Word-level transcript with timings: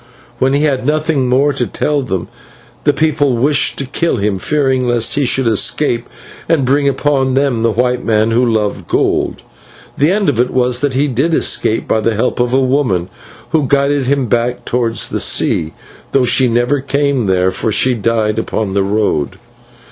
When 0.39 0.53
he 0.53 0.63
had 0.63 0.83
nothing 0.83 1.29
more 1.29 1.53
to 1.53 1.67
tell 1.67 2.01
them, 2.01 2.27
the 2.85 2.91
people 2.91 3.37
wished 3.37 3.77
to 3.77 3.85
kill 3.85 4.17
him, 4.17 4.39
fearing 4.39 4.83
lest 4.83 5.13
he 5.13 5.25
should 5.25 5.45
escape 5.45 6.09
and 6.49 6.65
bring 6.65 6.89
upon 6.89 7.35
them 7.35 7.61
the 7.61 7.69
white 7.69 8.03
men 8.03 8.31
who 8.31 8.43
loved 8.43 8.87
gold. 8.87 9.43
The 9.99 10.09
end 10.09 10.27
of 10.27 10.39
it 10.39 10.49
was 10.49 10.79
that 10.79 10.95
he 10.95 11.05
did 11.07 11.35
escape 11.35 11.87
by 11.87 12.01
the 12.01 12.15
help 12.15 12.39
of 12.39 12.51
a 12.51 12.59
woman, 12.59 13.09
who 13.51 13.67
guided 13.67 14.07
him 14.07 14.25
back 14.25 14.65
towards 14.65 15.07
the 15.09 15.19
sea, 15.19 15.71
though 16.13 16.25
she 16.25 16.47
never 16.47 16.81
came 16.81 17.27
there, 17.27 17.51
for 17.51 17.71
she 17.71 17.93
died 17.93 18.39
upon 18.39 18.73
the 18.73 18.81
road. 18.81 19.37